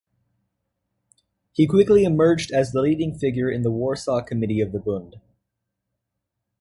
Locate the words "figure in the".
3.19-3.69